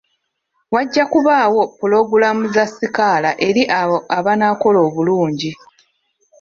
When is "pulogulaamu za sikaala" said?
1.77-3.29